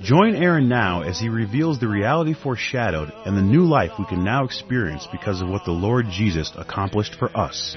[0.00, 4.22] Join Aaron now as he reveals the reality foreshadowed and the new life we can
[4.22, 7.76] now experience because of what the Lord Jesus accomplished for us.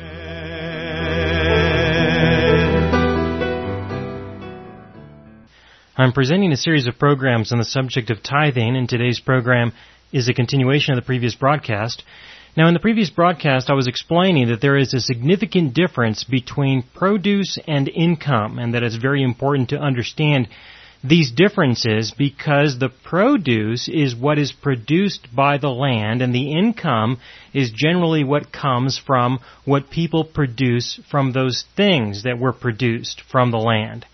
[5.97, 9.73] I'm presenting a series of programs on the subject of tithing, and today's program
[10.13, 12.03] is a continuation of the previous broadcast.
[12.55, 16.83] Now, in the previous broadcast, I was explaining that there is a significant difference between
[16.93, 20.49] produce and income, and that it's very important to understand
[21.03, 27.19] these differences because the produce is what is produced by the land and the income
[27.53, 33.49] is generally what comes from what people produce from those things that were produced from
[33.49, 34.05] the land.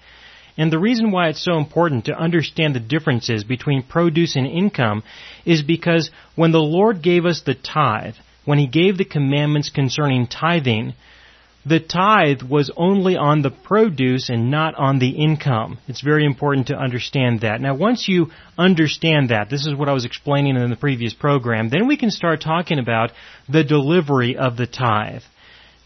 [0.57, 5.03] And the reason why it's so important to understand the differences between produce and income
[5.45, 10.25] is because when the Lord gave us the tithe, when He gave the commandments concerning
[10.25, 10.93] tithing,
[11.67, 15.79] the tithe was only on the produce and not on the income.
[15.87, 17.59] It's very important to understand that.
[17.59, 21.69] Now, once you understand that, this is what I was explaining in the previous program,
[21.69, 23.11] then we can start talking about
[23.49, 25.23] the delivery of the tithe.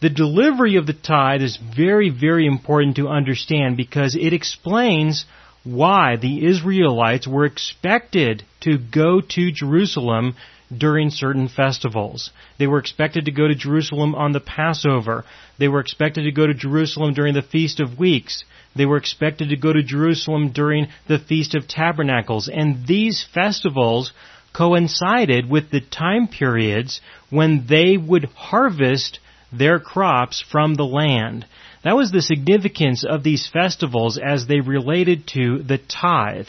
[0.01, 5.25] The delivery of the tithe is very, very important to understand because it explains
[5.63, 10.35] why the Israelites were expected to go to Jerusalem
[10.75, 12.31] during certain festivals.
[12.57, 15.25] They were expected to go to Jerusalem on the Passover.
[15.59, 18.43] They were expected to go to Jerusalem during the Feast of Weeks.
[18.75, 22.49] They were expected to go to Jerusalem during the Feast of Tabernacles.
[22.51, 24.13] And these festivals
[24.53, 29.19] coincided with the time periods when they would harvest
[29.51, 31.45] their crops from the land.
[31.83, 36.47] That was the significance of these festivals as they related to the tithe.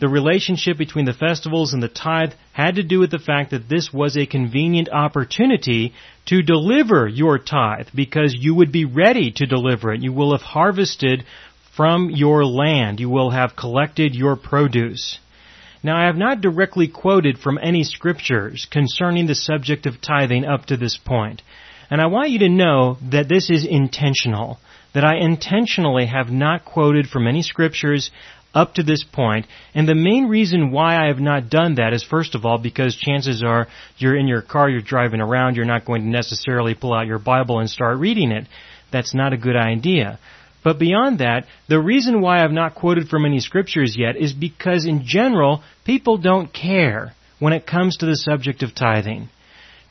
[0.00, 3.68] The relationship between the festivals and the tithe had to do with the fact that
[3.68, 5.92] this was a convenient opportunity
[6.26, 10.02] to deliver your tithe because you would be ready to deliver it.
[10.02, 11.24] You will have harvested
[11.76, 13.00] from your land.
[13.00, 15.18] You will have collected your produce.
[15.82, 20.66] Now I have not directly quoted from any scriptures concerning the subject of tithing up
[20.66, 21.42] to this point.
[21.90, 24.58] And I want you to know that this is intentional.
[24.94, 28.10] That I intentionally have not quoted from any scriptures
[28.54, 29.46] up to this point.
[29.74, 32.96] And the main reason why I have not done that is first of all because
[32.96, 33.68] chances are
[33.98, 37.18] you're in your car, you're driving around, you're not going to necessarily pull out your
[37.18, 38.46] Bible and start reading it.
[38.92, 40.18] That's not a good idea.
[40.62, 44.84] But beyond that, the reason why I've not quoted from any scriptures yet is because
[44.84, 49.30] in general, people don't care when it comes to the subject of tithing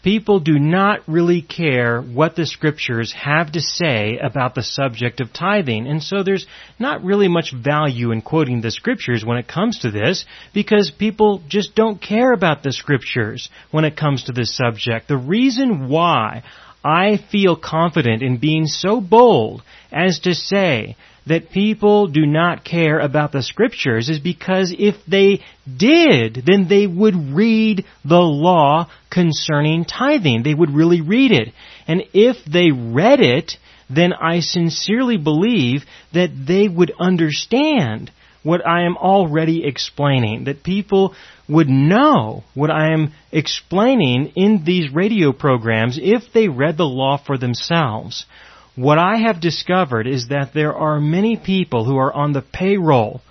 [0.04, 5.34] people do not really care what the scriptures have to say about the subject of
[5.34, 5.88] tithing.
[5.88, 9.92] And so there's not really much value in quoting the scriptures when it comes to
[9.92, 15.08] this because people just don't care about the scriptures when it comes to this subject.
[15.08, 16.44] The reason why
[16.84, 20.96] I feel confident in being so bold as to say
[21.30, 25.42] that people do not care about the scriptures is because if they
[25.78, 30.44] did, then they would read the law concerning tithing.
[30.44, 31.54] They would really read it.
[31.88, 33.54] And if they read it,
[33.90, 38.12] then I sincerely believe that they would understand
[38.44, 41.14] what I am already explaining, that people
[41.48, 47.18] would know what I am explaining in these radio programs if they read the law
[47.24, 48.26] for themselves.
[48.75, 53.22] What I have discovered is that there are many people who are on the payroll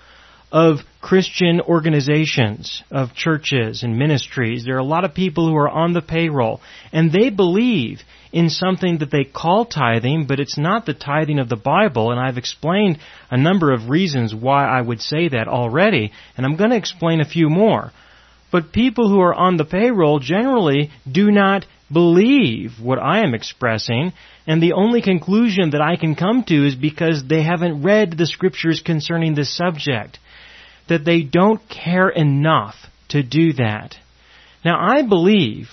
[0.50, 4.64] of Christian organizations, of churches and ministries.
[4.64, 6.60] There are a lot of people who are on the payroll
[6.92, 11.48] and they believe in something that they call tithing, but it's not the tithing of
[11.48, 12.98] the Bible, and I've explained
[13.30, 17.20] a number of reasons why I would say that already, and I'm going to explain
[17.20, 17.90] a few more.
[18.50, 24.12] But people who are on the payroll generally do not believe what I am expressing,
[24.46, 28.26] and the only conclusion that I can come to is because they haven't read the
[28.26, 30.18] scriptures concerning this subject.
[30.88, 32.74] That they don't care enough
[33.08, 33.96] to do that.
[34.64, 35.68] Now I believe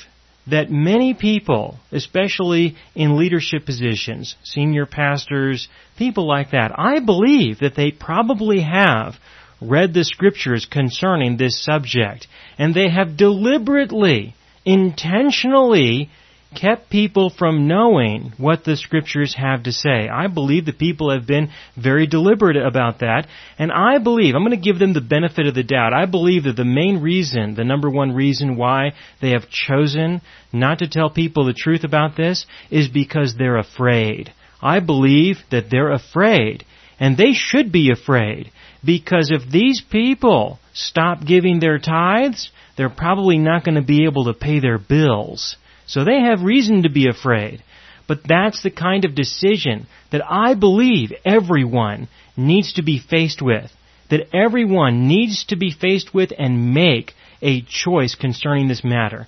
[0.48, 7.76] that many people, especially in leadership positions, senior pastors, people like that, I believe that
[7.76, 9.16] they probably have
[9.62, 12.28] read the scriptures concerning this subject,
[12.58, 14.36] and they have deliberately
[14.66, 16.10] intentionally
[16.56, 20.08] kept people from knowing what the scriptures have to say.
[20.08, 23.28] I believe the people have been very deliberate about that,
[23.60, 26.44] and I believe, I'm going to give them the benefit of the doubt, I believe
[26.44, 30.22] that the main reason, the number one reason why they have chosen
[30.54, 34.32] not to tell people the truth about this is because they're afraid.
[34.62, 36.64] I believe that they're afraid,
[37.00, 38.52] and they should be afraid,
[38.84, 44.26] because if these people stop giving their tithes, they're probably not going to be able
[44.26, 45.58] to pay their bills.
[45.88, 47.64] So they have reason to be afraid.
[48.08, 52.08] But that's the kind of decision that I believe everyone
[52.38, 53.72] needs to be faced with.
[54.10, 59.28] That everyone needs to be faced with and make a choice concerning this matter.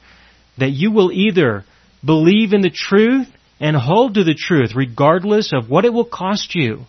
[0.58, 1.66] That you will either
[2.06, 3.28] believe in the truth
[3.60, 6.86] and hold to the truth regardless of what it will cost you,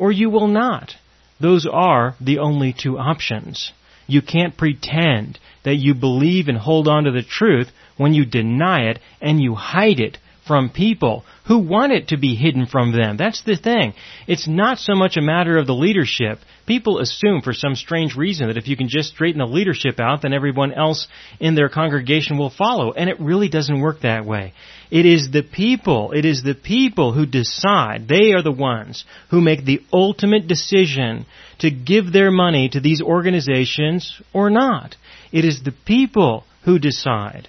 [0.00, 0.96] or you will not.
[1.38, 3.72] Those are the only two options.
[4.06, 8.88] You can't pretend that you believe and hold on to the truth when you deny
[8.90, 10.16] it and you hide it
[10.50, 13.16] from people who want it to be hidden from them.
[13.16, 13.94] That's the thing.
[14.26, 16.40] It's not so much a matter of the leadership.
[16.66, 20.22] People assume for some strange reason that if you can just straighten the leadership out,
[20.22, 21.06] then everyone else
[21.38, 22.90] in their congregation will follow.
[22.90, 24.52] And it really doesn't work that way.
[24.90, 28.08] It is the people, it is the people who decide.
[28.08, 31.26] They are the ones who make the ultimate decision
[31.60, 34.96] to give their money to these organizations or not.
[35.30, 37.48] It is the people who decide.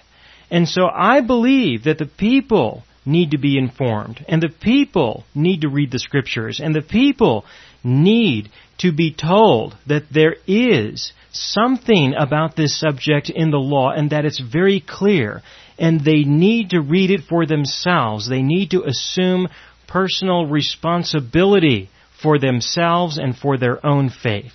[0.52, 5.62] And so I believe that the people need to be informed, and the people need
[5.62, 7.44] to read the scriptures, and the people
[7.82, 14.10] need to be told that there is something about this subject in the law and
[14.10, 15.42] that it's very clear,
[15.78, 18.28] and they need to read it for themselves.
[18.28, 19.48] They need to assume
[19.88, 21.90] personal responsibility
[22.22, 24.52] for themselves and for their own faith.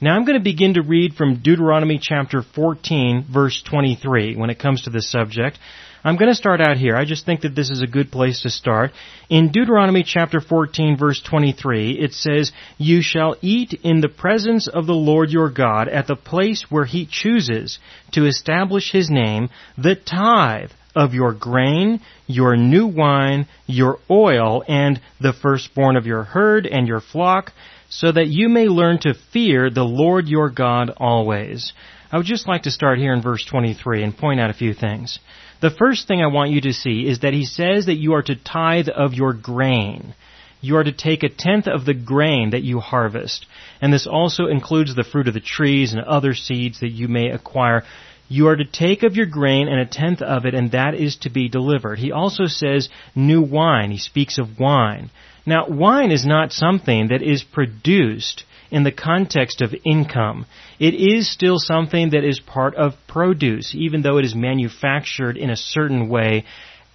[0.00, 4.58] Now I'm going to begin to read from Deuteronomy chapter 14 verse 23 when it
[4.58, 5.58] comes to this subject.
[6.06, 6.94] I'm going to start out here.
[6.94, 8.92] I just think that this is a good place to start.
[9.28, 14.86] In Deuteronomy chapter 14 verse 23, it says, You shall eat in the presence of
[14.86, 17.80] the Lord your God at the place where he chooses
[18.12, 25.00] to establish his name, the tithe of your grain, your new wine, your oil, and
[25.20, 27.52] the firstborn of your herd and your flock,
[27.88, 31.72] so that you may learn to fear the Lord your God always.
[32.12, 34.72] I would just like to start here in verse 23 and point out a few
[34.72, 35.18] things.
[35.60, 38.22] The first thing I want you to see is that he says that you are
[38.22, 40.14] to tithe of your grain.
[40.60, 43.46] You are to take a tenth of the grain that you harvest.
[43.80, 47.30] And this also includes the fruit of the trees and other seeds that you may
[47.30, 47.84] acquire.
[48.28, 51.16] You are to take of your grain and a tenth of it, and that is
[51.18, 51.98] to be delivered.
[51.98, 53.90] He also says new wine.
[53.90, 55.10] He speaks of wine.
[55.46, 60.46] Now, wine is not something that is produced in the context of income.
[60.78, 65.50] It is still something that is part of produce, even though it is manufactured in
[65.50, 66.44] a certain way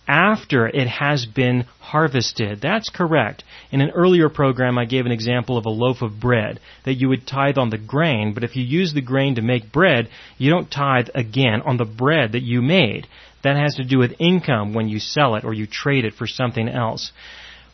[0.07, 2.59] after it has been harvested.
[2.62, 3.44] That's correct.
[3.71, 7.07] In an earlier program, I gave an example of a loaf of bread that you
[7.09, 10.50] would tithe on the grain, but if you use the grain to make bread, you
[10.50, 13.07] don't tithe again on the bread that you made.
[13.44, 16.27] That has to do with income when you sell it or you trade it for
[16.27, 17.12] something else.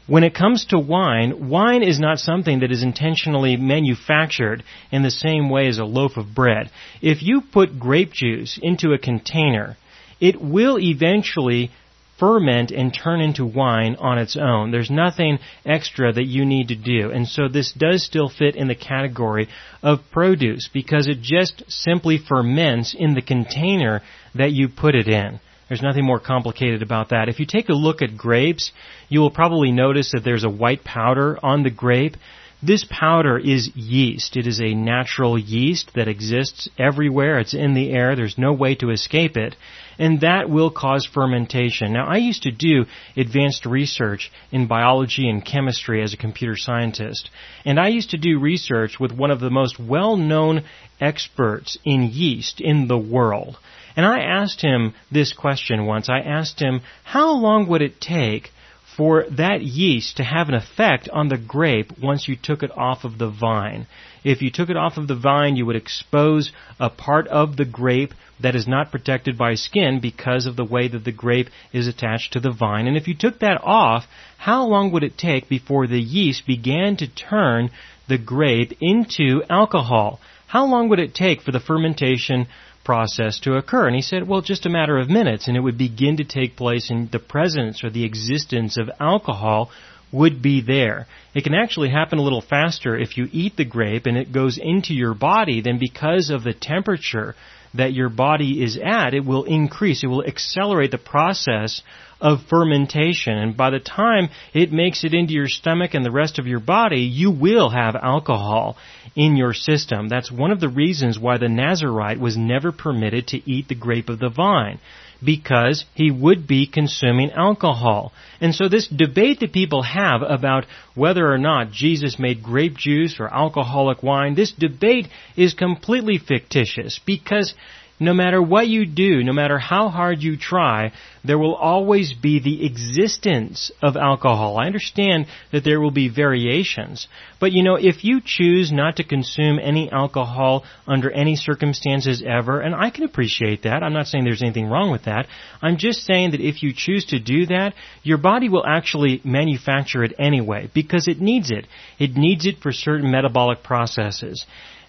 [0.07, 5.12] When it comes to wine, wine is not something that is intentionally manufactured in the
[5.12, 6.69] same way as a loaf of bread.
[7.01, 9.75] If you put grape juice into a container,
[10.21, 11.71] it will eventually
[12.18, 14.71] ferment and turn into wine on its own.
[14.71, 17.12] There's nothing extra that you need to do.
[17.12, 19.50] And so this does still fit in the category
[19.83, 24.01] of produce because it just simply ferments in the container
[24.33, 25.39] that you put it in.
[25.67, 27.29] There's nothing more complicated about that.
[27.29, 28.71] If you take a look at grapes,
[29.09, 32.15] you will probably notice that there's a white powder on the grape.
[32.63, 34.36] This powder is yeast.
[34.36, 37.38] It is a natural yeast that exists everywhere.
[37.39, 38.15] It's in the air.
[38.15, 39.55] There's no way to escape it.
[40.00, 41.93] And that will cause fermentation.
[41.93, 47.29] Now, I used to do advanced research in biology and chemistry as a computer scientist.
[47.65, 50.63] And I used to do research with one of the most well-known
[51.00, 53.57] experts in yeast in the world.
[53.98, 56.08] And I asked him this question once.
[56.08, 58.51] I asked him, how long would it take
[58.96, 63.04] for that yeast to have an effect on the grape once you took it off
[63.04, 63.88] of the vine?
[64.24, 67.66] If you took it off of the vine, you would expose a part of the
[67.66, 71.88] grape that is not protected by skin because of the way that the grape is
[71.88, 72.86] attached to the vine.
[72.86, 74.06] And if you took that off,
[74.38, 77.72] how long would it take before the yeast began to turn
[78.08, 80.20] the grape into alcohol?
[80.46, 82.48] How long would it take for the fermentation
[82.88, 83.86] process to occur.
[83.86, 86.56] And he said, well, just a matter of minutes, and it would begin to take
[86.56, 89.70] place, and the presence or the existence of alcohol
[90.13, 91.06] would be there.
[91.36, 94.58] It can actually happen a little faster if you eat the grape and it goes
[94.58, 97.36] into your body, then because of the temperature
[97.74, 100.01] that your body is at, it will increase.
[100.01, 101.82] It will accelerate the process
[102.19, 103.38] of fermentation.
[103.38, 106.59] And by the time it makes it into your stomach and the rest of your
[106.59, 108.77] body, you will have alcohol
[109.15, 110.09] in your system.
[110.09, 114.09] That's one of the reasons why the Nazarite was never permitted to eat the grape
[114.09, 114.79] of the vine
[115.24, 118.12] because he would be consuming alcohol.
[118.39, 123.19] And so this debate that people have about whether or not Jesus made grape juice
[123.19, 127.55] or alcoholic wine, this debate is completely fictitious because
[128.00, 130.92] no matter what you do, no matter how hard you try,
[131.25, 134.58] there will always be the existence of alcohol.
[134.58, 137.08] I understand that there will be variations,
[137.39, 142.62] but you know, if you choose not to consume any alcohol under any circumstances ever,
[142.62, 145.27] and I can appreciate that, I'm not saying there's anything wrong with that,
[145.62, 147.74] I'm just saying that if you choose to do that,
[148.04, 151.66] your body will actually manufacture it anyway, because it needs it.
[151.98, 154.46] It needs it for certain metabolic processes.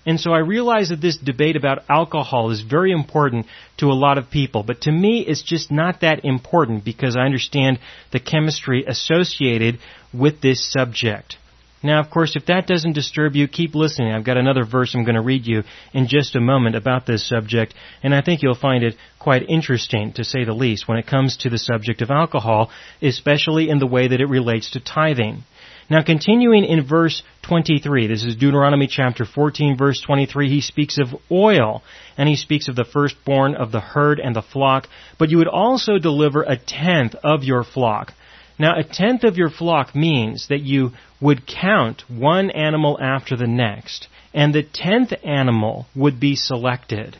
[0.08, 3.44] And so I realize that this debate about alcohol is very important
[3.76, 7.26] to a lot of people, but to me it's just not that important because I
[7.26, 7.78] understand
[8.10, 9.80] the chemistry associated
[10.14, 11.36] with this subject.
[11.82, 14.12] Now, of course, if that doesn't disturb you, keep listening.
[14.12, 15.62] I've got another verse I'm going to read you
[15.92, 20.14] in just a moment about this subject, and I think you'll find it quite interesting,
[20.14, 22.70] to say the least, when it comes to the subject of alcohol,
[23.02, 25.44] especially in the way that it relates to tithing.
[25.90, 31.18] Now continuing in verse 23, this is Deuteronomy chapter 14 verse 23, he speaks of
[31.30, 31.82] oil,
[32.18, 34.86] and he speaks of the firstborn of the herd and the flock,
[35.18, 38.12] but you would also deliver a tenth of your flock.
[38.58, 40.90] Now a tenth of your flock means that you
[41.22, 47.16] would count one animal after the next, and the tenth animal would be selected.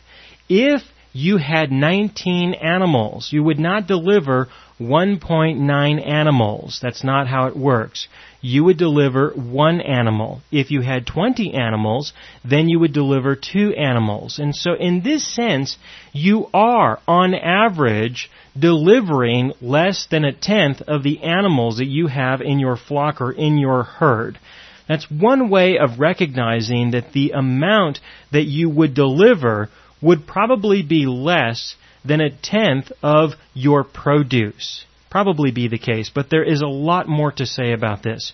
[0.47, 4.47] If you had 19 animals, you would not deliver
[4.79, 6.79] 1.9 animals.
[6.81, 8.07] That's not how it works.
[8.41, 10.41] You would deliver one animal.
[10.51, 12.13] If you had 20 animals,
[12.45, 14.39] then you would deliver two animals.
[14.39, 15.77] And so in this sense,
[16.13, 22.41] you are, on average, delivering less than a tenth of the animals that you have
[22.41, 24.39] in your flock or in your herd.
[24.87, 27.99] That's one way of recognizing that the amount
[28.31, 29.69] that you would deliver
[30.01, 34.85] would probably be less than a tenth of your produce.
[35.09, 38.33] Probably be the case, but there is a lot more to say about this.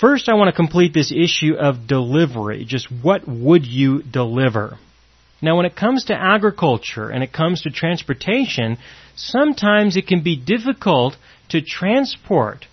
[0.00, 2.64] First, I want to complete this issue of delivery.
[2.64, 4.78] Just what would you deliver?
[5.40, 8.78] Now, when it comes to agriculture and it comes to transportation,
[9.14, 11.16] sometimes it can be difficult
[11.50, 12.66] to transport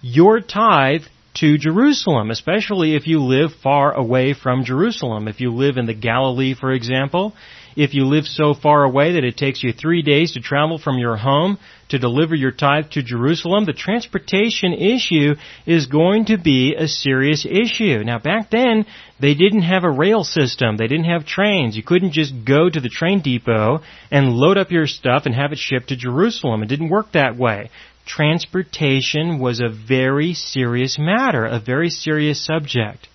[0.00, 1.02] your tithe
[1.34, 5.26] to Jerusalem, especially if you live far away from Jerusalem.
[5.26, 7.34] If you live in the Galilee, for example,
[7.76, 10.98] if you live so far away that it takes you three days to travel from
[10.98, 15.34] your home to deliver your tithe to Jerusalem, the transportation issue
[15.66, 18.02] is going to be a serious issue.
[18.04, 18.86] Now back then,
[19.20, 20.76] they didn't have a rail system.
[20.76, 21.76] They didn't have trains.
[21.76, 25.52] You couldn't just go to the train depot and load up your stuff and have
[25.52, 26.62] it shipped to Jerusalem.
[26.62, 27.70] It didn't work that way
[28.06, 33.08] transportation was a very serious matter, a very serious subject.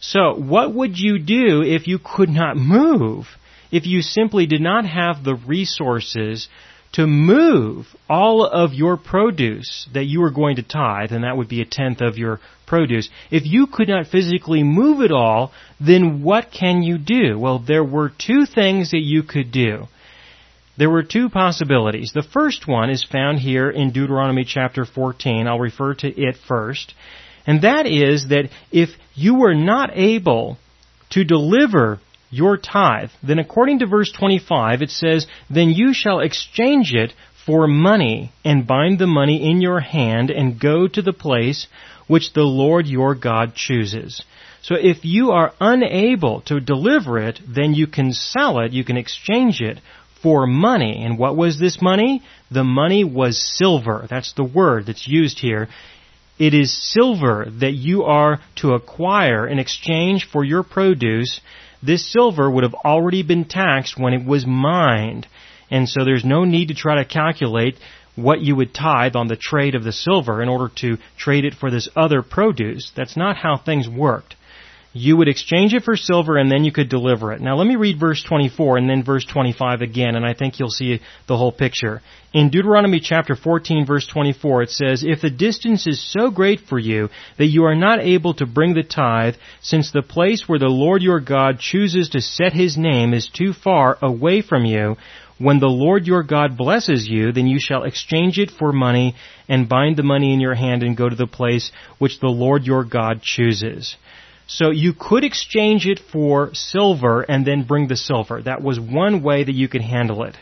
[0.00, 3.26] So, what would you do if you could not move?
[3.70, 6.48] If you simply did not have the resources
[6.92, 11.48] to move all of your produce that you were going to tithe, and that would
[11.48, 16.22] be a tenth of your produce, if you could not physically move it all, then
[16.22, 17.38] what can you do?
[17.38, 19.88] Well, there were two things that you could do.
[20.78, 22.12] There were two possibilities.
[22.14, 25.46] The first one is found here in Deuteronomy chapter 14.
[25.46, 26.94] I'll refer to it first.
[27.46, 30.58] And that is that if you were not able
[31.10, 32.00] to deliver
[32.36, 37.12] your tithe, then according to verse 25 it says, Then you shall exchange it
[37.46, 41.68] for money and bind the money in your hand and go to the place
[42.08, 44.22] which the Lord your God chooses.
[44.62, 48.96] So if you are unable to deliver it, then you can sell it, you can
[48.96, 49.78] exchange it
[50.22, 51.04] for money.
[51.04, 52.22] And what was this money?
[52.50, 54.06] The money was silver.
[54.10, 55.68] That's the word that's used here.
[56.38, 61.40] It is silver that you are to acquire in exchange for your produce.
[61.86, 65.28] This silver would have already been taxed when it was mined.
[65.70, 67.76] And so there's no need to try to calculate
[68.16, 71.54] what you would tithe on the trade of the silver in order to trade it
[71.54, 72.90] for this other produce.
[72.96, 74.34] That's not how things worked
[74.96, 77.40] you would exchange it for silver and then you could deliver it.
[77.40, 80.70] Now let me read verse 24 and then verse 25 again and I think you'll
[80.70, 82.02] see the whole picture.
[82.32, 86.78] In Deuteronomy chapter 14 verse 24 it says, If the distance is so great for
[86.78, 90.66] you that you are not able to bring the tithe, since the place where the
[90.66, 94.96] Lord your God chooses to set his name is too far away from you,
[95.38, 99.14] when the Lord your God blesses you, then you shall exchange it for money
[99.48, 102.64] and bind the money in your hand and go to the place which the Lord
[102.64, 103.96] your God chooses.
[104.46, 108.40] So you could exchange it for silver and then bring the silver.
[108.42, 110.36] That was one way that you could handle it.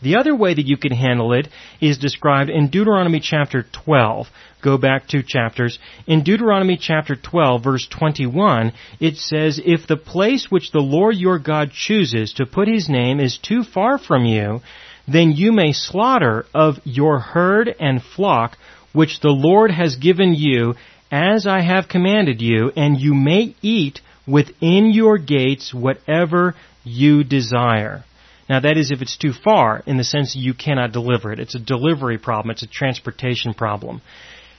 [0.00, 1.48] The other way that you can handle it
[1.80, 4.28] is described in Deuteronomy chapter 12.
[4.62, 5.78] Go back two chapters.
[6.06, 11.38] In Deuteronomy chapter 12 verse 21, it says, If the place which the Lord your
[11.40, 14.60] God chooses to put his name is too far from you,
[15.08, 18.56] then you may slaughter of your herd and flock
[18.92, 20.74] which the Lord has given you
[21.10, 28.04] as I have commanded you, and you may eat within your gates whatever you desire.
[28.48, 31.40] Now that is if it's too far in the sense you cannot deliver it.
[31.40, 32.50] It's a delivery problem.
[32.50, 34.00] It's a transportation problem.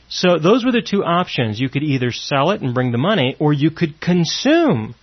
[0.09, 1.59] So those were the two options.
[1.59, 4.95] You could either sell it and bring the money, or you could consume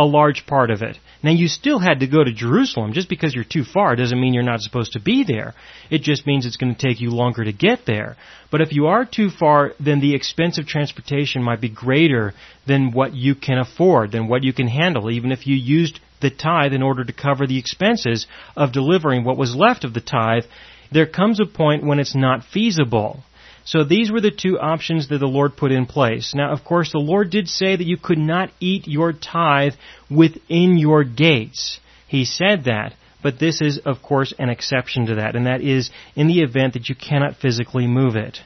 [0.00, 0.96] a large part of it.
[1.22, 2.94] Now you still had to go to Jerusalem.
[2.94, 5.52] Just because you're too far doesn't mean you're not supposed to be there.
[5.90, 8.16] It just means it's going to take you longer to get there.
[8.50, 12.32] But if you are too far, then the expense of transportation might be greater
[12.66, 16.30] than what you can afford, than what you can handle, even if you used the
[16.30, 18.26] tithe in order to cover the expenses
[18.56, 20.44] of delivering what was left of the tithe.
[20.90, 23.22] There comes a point when it's not feasible.
[23.64, 26.34] So these were the two options that the Lord put in place.
[26.34, 29.74] Now, of course, the Lord did say that you could not eat your tithe
[30.10, 31.80] within your gates.
[32.08, 32.94] He said that.
[33.22, 36.72] But this is, of course, an exception to that, and that is in the event
[36.72, 38.38] that you cannot physically move it.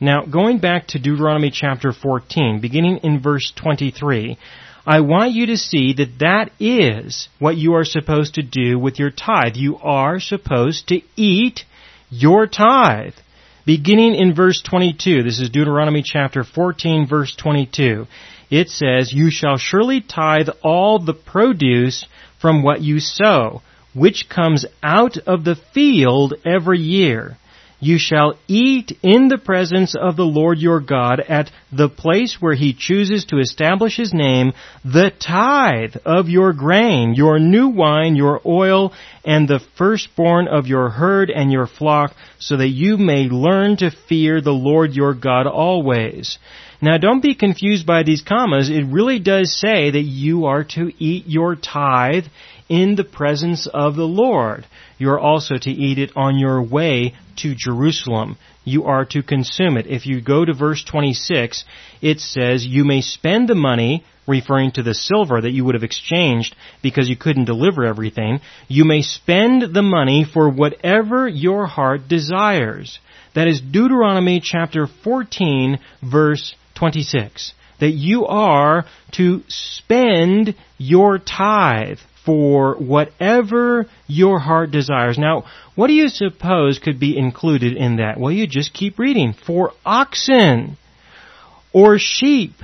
[0.00, 4.36] Now, going back to Deuteronomy chapter 14, beginning in verse 23,
[4.84, 8.98] I want you to see that that is what you are supposed to do with
[8.98, 9.54] your tithe.
[9.54, 11.60] You are supposed to eat
[12.10, 13.14] your tithe.
[13.64, 18.08] Beginning in verse 22, this is Deuteronomy chapter 14 verse 22.
[18.50, 22.04] It says, You shall surely tithe all the produce
[22.40, 23.62] from what you sow,
[23.94, 27.38] which comes out of the field every year.
[27.84, 32.54] You shall eat in the presence of the Lord your God at the place where
[32.54, 34.52] he chooses to establish his name,
[34.84, 38.92] the tithe of your grain, your new wine, your oil,
[39.24, 43.90] and the firstborn of your herd and your flock, so that you may learn to
[43.90, 46.38] fear the Lord your God always.
[46.82, 48.68] Now don't be confused by these commas.
[48.68, 52.26] It really does say that you are to eat your tithe
[52.68, 54.66] in the presence of the Lord.
[54.98, 58.36] You are also to eat it on your way to Jerusalem.
[58.64, 59.86] You are to consume it.
[59.86, 61.64] If you go to verse 26,
[62.00, 65.84] it says, You may spend the money, referring to the silver that you would have
[65.84, 68.40] exchanged because you couldn't deliver everything.
[68.66, 72.98] You may spend the money for whatever your heart desires.
[73.34, 77.52] That is Deuteronomy chapter 14 verse 26.
[77.78, 85.16] That you are to spend your tithe for whatever your heart desires.
[85.16, 85.44] Now,
[85.76, 88.18] what do you suppose could be included in that?
[88.18, 89.32] Well, you just keep reading.
[89.32, 90.76] For oxen,
[91.72, 92.54] or sheep,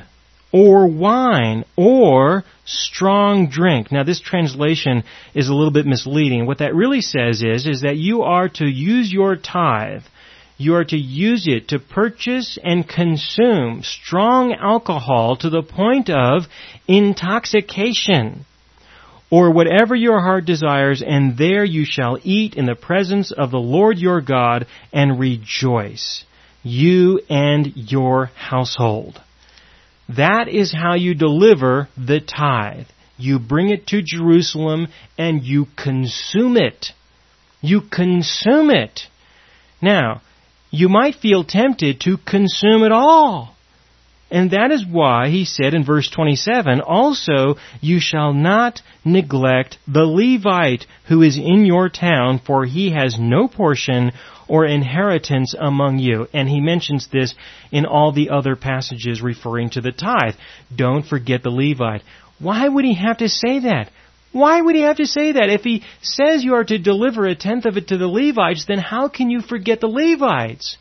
[0.52, 3.92] or wine, or strong drink.
[3.92, 6.44] Now, this translation is a little bit misleading.
[6.44, 10.02] What that really says is, is that you are to use your tithe
[10.58, 16.42] you are to use it to purchase and consume strong alcohol to the point of
[16.88, 18.44] intoxication
[19.30, 23.58] or whatever your heart desires, and there you shall eat in the presence of the
[23.58, 26.24] Lord your God and rejoice,
[26.62, 29.20] you and your household.
[30.08, 32.86] That is how you deliver the tithe.
[33.18, 36.86] You bring it to Jerusalem and you consume it.
[37.60, 39.00] You consume it.
[39.82, 40.22] Now,
[40.70, 43.54] you might feel tempted to consume it all.
[44.30, 50.04] And that is why he said in verse 27, also you shall not neglect the
[50.04, 54.12] Levite who is in your town, for he has no portion
[54.46, 56.28] or inheritance among you.
[56.34, 57.34] And he mentions this
[57.72, 60.34] in all the other passages referring to the tithe.
[60.74, 62.02] Don't forget the Levite.
[62.38, 63.90] Why would he have to say that?
[64.32, 65.48] Why would he have to say that?
[65.48, 68.78] If he says you are to deliver a tenth of it to the Levites, then
[68.78, 70.76] how can you forget the Levites?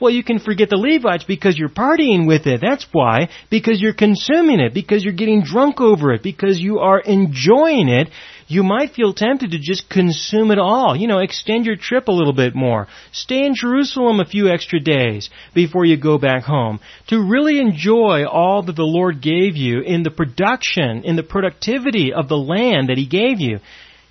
[0.00, 2.60] Well, you can forget the Levites because you're partying with it.
[2.60, 3.28] That's why.
[3.50, 4.74] Because you're consuming it.
[4.74, 6.22] Because you're getting drunk over it.
[6.22, 8.08] Because you are enjoying it.
[8.46, 10.94] You might feel tempted to just consume it all.
[10.94, 12.88] You know, extend your trip a little bit more.
[13.12, 16.80] Stay in Jerusalem a few extra days before you go back home.
[17.08, 22.12] To really enjoy all that the Lord gave you in the production, in the productivity
[22.12, 23.60] of the land that He gave you.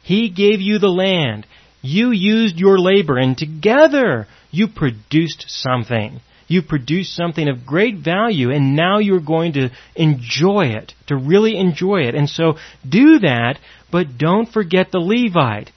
[0.01, 1.45] He gave you the land.
[1.81, 6.21] You used your labor and together you produced something.
[6.53, 11.57] You produced something of great value and now you're going to enjoy it, to really
[11.57, 12.13] enjoy it.
[12.13, 13.59] And so do that,
[13.91, 15.71] but don't forget the Levite.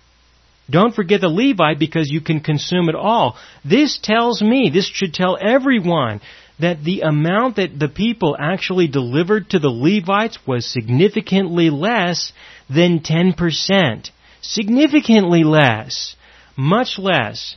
[0.69, 3.37] Don't forget the Levite because you can consume it all.
[3.65, 6.21] This tells me, this should tell everyone,
[6.59, 12.33] that the amount that the people actually delivered to the Levites was significantly less
[12.69, 14.11] than 10%.
[14.43, 16.17] Significantly less.
[16.57, 17.57] much less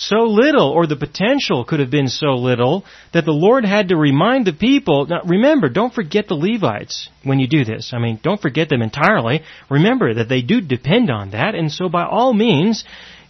[0.00, 3.96] so little, or the potential could have been so little, that the Lord had to
[3.96, 5.06] remind the people.
[5.06, 7.92] Now remember, don't forget the Levites when you do this.
[7.92, 9.42] I mean, don't forget them entirely.
[9.68, 12.82] Remember that they do depend on that, and so by all means,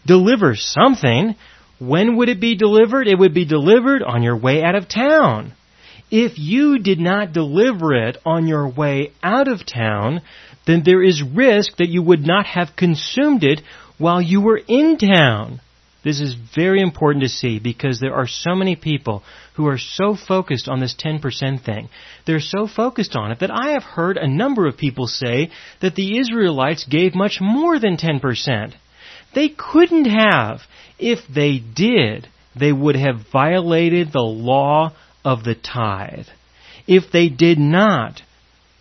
[0.07, 1.35] deliver something.
[1.81, 3.09] When would it be delivered?
[3.09, 5.55] It would be delivered on your way out of town.
[6.09, 10.23] If you did not deliver it on your way out of town,
[10.69, 13.61] then there is risk that you would not have consumed it
[13.99, 15.61] while you were in town.
[16.03, 19.23] This is very important to see because there are so many people
[19.55, 21.89] who are so focused on this 10% thing.
[22.27, 25.95] They're so focused on it that I have heard a number of people say that
[25.95, 28.73] the Israelites gave much more than 10%.
[29.35, 30.61] They couldn't have.
[30.99, 36.27] If they did, they would have violated the law of the tithe.
[36.87, 38.23] If they did not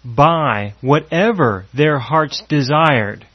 [0.03, 3.25] buy whatever their hearts desired,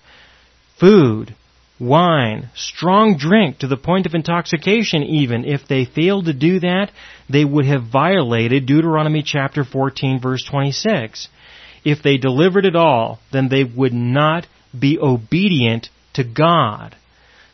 [0.80, 1.34] food,
[1.78, 5.44] wine, strong drink to the point of intoxication even.
[5.44, 6.90] If they failed to do that,
[7.28, 11.28] they would have violated Deuteronomy chapter 14 verse 26.
[11.84, 14.46] If they delivered it all, then they would not
[14.78, 16.96] be obedient to God.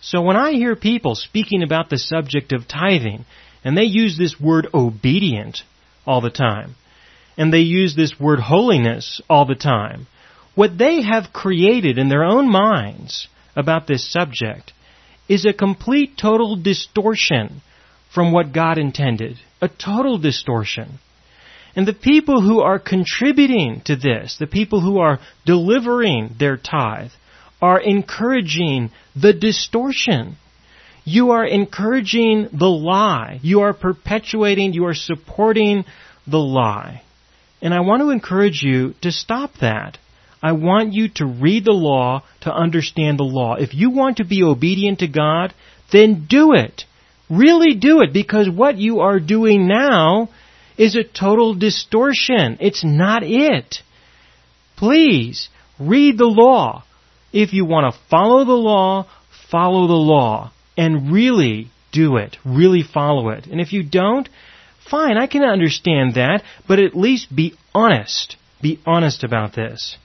[0.00, 3.24] So when I hear people speaking about the subject of tithing,
[3.64, 5.62] and they use this word obedient
[6.06, 6.76] all the time,
[7.36, 10.06] and they use this word holiness all the time,
[10.54, 14.72] what they have created in their own minds about this subject
[15.28, 17.62] is a complete total distortion
[18.12, 19.36] from what God intended.
[19.62, 20.98] A total distortion.
[21.76, 27.12] And the people who are contributing to this, the people who are delivering their tithe,
[27.62, 30.36] are encouraging the distortion.
[31.04, 33.38] You are encouraging the lie.
[33.42, 35.84] You are perpetuating, you are supporting
[36.26, 37.02] the lie.
[37.62, 39.98] And I want to encourage you to stop that.
[40.42, 43.54] I want you to read the law to understand the law.
[43.54, 45.52] If you want to be obedient to God,
[45.92, 46.84] then do it.
[47.28, 50.30] Really do it because what you are doing now
[50.78, 52.56] is a total distortion.
[52.60, 53.82] It's not it.
[54.76, 56.84] Please read the law.
[57.32, 59.06] If you want to follow the law,
[59.50, 62.38] follow the law and really do it.
[62.44, 63.46] Really follow it.
[63.46, 64.28] And if you don't,
[64.88, 68.36] fine, I can understand that, but at least be honest.
[68.62, 69.96] Be honest about this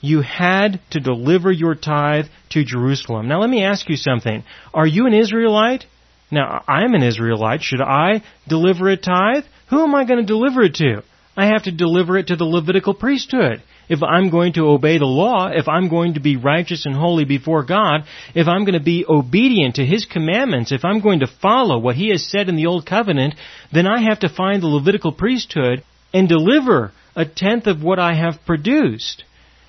[0.00, 3.28] you had to deliver your tithe to Jerusalem.
[3.28, 4.44] Now let me ask you something.
[4.72, 5.86] Are you an Israelite?
[6.30, 7.62] Now, I'm an Israelite.
[7.62, 9.44] Should I deliver a tithe?
[9.70, 11.02] Who am I going to deliver it to?
[11.36, 13.62] I have to deliver it to the Levitical priesthood.
[13.88, 17.24] If I'm going to obey the law, if I'm going to be righteous and holy
[17.24, 18.02] before God,
[18.34, 21.96] if I'm going to be obedient to His commandments, if I'm going to follow what
[21.96, 23.34] He has said in the Old Covenant,
[23.72, 25.82] then I have to find the Levitical priesthood
[26.12, 29.24] and deliver a tenth of what I have produced.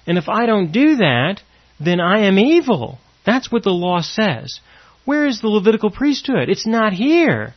[0.09, 1.39] And if I don't do that,
[1.79, 2.97] then I am evil.
[3.27, 4.59] That's what the law says.
[5.05, 6.49] Where is the Levitical priesthood?
[6.49, 7.53] It's not here.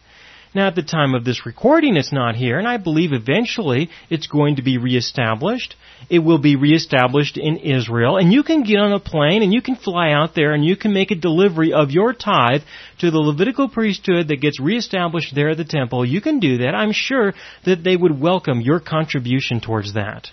[0.54, 4.26] Now, at the time of this recording, it's not here, and I believe eventually it's
[4.26, 5.76] going to be reestablished.
[6.10, 9.62] It will be reestablished in Israel, and you can get on a plane and you
[9.62, 12.64] can fly out there and you can make a delivery of your tithe
[12.98, 16.04] to the Levitical priesthood that gets reestablished there at the temple.
[16.04, 16.74] You can do that.
[16.74, 17.32] I'm sure
[17.64, 20.28] that they would welcome your contribution towards that.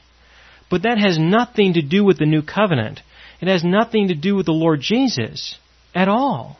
[0.69, 3.01] But that has nothing to do with the new covenant.
[3.41, 5.57] It has nothing to do with the Lord Jesus
[5.95, 6.57] at all.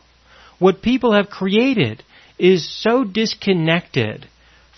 [0.58, 2.02] What people have created
[2.38, 4.26] is so disconnected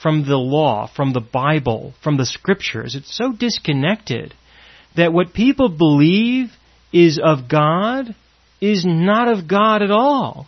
[0.01, 2.95] from the law, from the Bible, from the scriptures.
[2.95, 4.35] It's so disconnected
[4.97, 6.51] that what people believe
[6.93, 8.15] is of God
[8.61, 10.47] is not of God at all.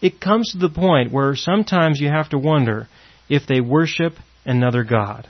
[0.00, 2.88] It comes to the point where sometimes you have to wonder
[3.28, 5.28] if they worship another God.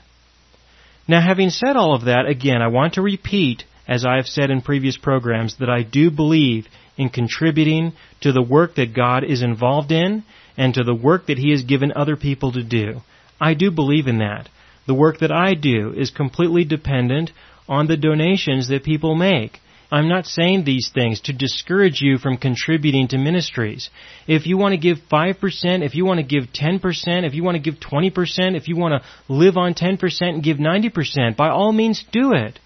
[1.09, 4.51] Now, having said all of that, again, I want to repeat, as I have said
[4.51, 6.69] in previous programs, that I do believe
[6.99, 10.23] in contributing to the work that God is involved in
[10.59, 13.01] and to the work that He has given other people to do.
[13.41, 14.51] I do believe in that.
[14.87, 17.33] The work that I do is completely dependent
[17.69, 19.61] on the donations that people make.
[19.91, 23.89] I'm not saying these things to discourage you from contributing to ministries.
[24.27, 27.55] If you want to give 5%, if you want to give 10%, if you want
[27.55, 31.73] to give 20%, if you want to live on 10% and give 90%, by all
[31.73, 32.59] means do it.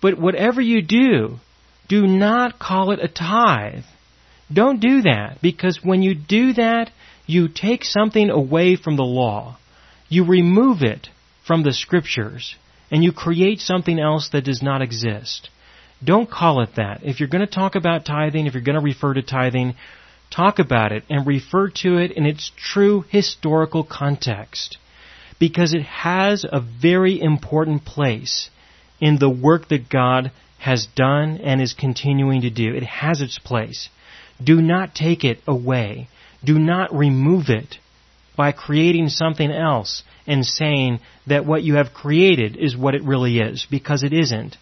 [0.00, 1.36] But whatever you do,
[1.88, 3.84] do not call it a tithe.
[4.50, 6.90] Don't do that, because when you do that,
[7.26, 9.58] you take something away from the law.
[10.08, 11.08] You remove it
[11.46, 12.54] from the scriptures,
[12.90, 15.50] and you create something else that does not exist.
[16.04, 17.00] Don't call it that.
[17.02, 19.74] If you're going to talk about tithing, if you're going to refer to tithing,
[20.30, 24.78] talk about it and refer to it in its true historical context.
[25.38, 28.50] Because it has a very important place
[29.00, 32.74] in the work that God has done and is continuing to do.
[32.74, 33.88] It has its place.
[34.42, 36.08] Do not take it away.
[36.44, 37.76] Do not remove it
[38.36, 43.38] by creating something else and saying that what you have created is what it really
[43.38, 44.56] is, because it isn't.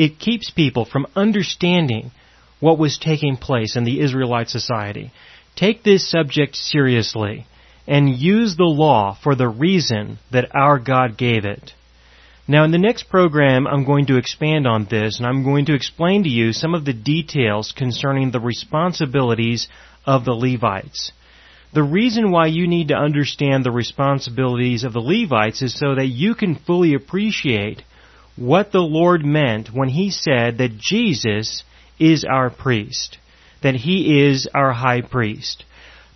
[0.00, 2.10] It keeps people from understanding
[2.58, 5.12] what was taking place in the Israelite society.
[5.56, 7.44] Take this subject seriously
[7.86, 11.74] and use the law for the reason that our God gave it.
[12.48, 15.74] Now in the next program I'm going to expand on this and I'm going to
[15.74, 19.68] explain to you some of the details concerning the responsibilities
[20.06, 21.12] of the Levites.
[21.74, 26.06] The reason why you need to understand the responsibilities of the Levites is so that
[26.06, 27.82] you can fully appreciate
[28.40, 31.62] what the Lord meant when He said that Jesus
[31.98, 33.18] is our priest,
[33.62, 35.64] that He is our high priest.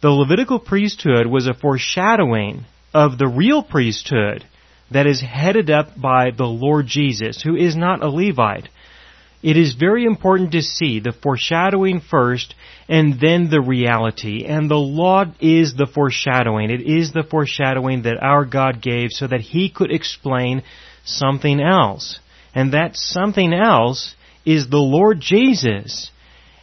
[0.00, 4.42] The Levitical priesthood was a foreshadowing of the real priesthood
[4.90, 8.68] that is headed up by the Lord Jesus, who is not a Levite.
[9.42, 12.54] It is very important to see the foreshadowing first
[12.88, 14.46] and then the reality.
[14.46, 16.70] And the law is the foreshadowing.
[16.70, 20.62] It is the foreshadowing that our God gave so that He could explain
[21.04, 22.18] something else.
[22.54, 24.14] And that something else
[24.44, 26.10] is the Lord Jesus.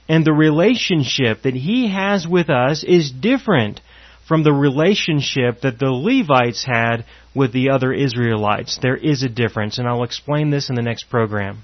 [0.07, 3.81] And the relationship that He has with us is different
[4.27, 8.79] from the relationship that the Levites had with the other Israelites.
[8.81, 11.63] There is a difference, and I'll explain this in the next program.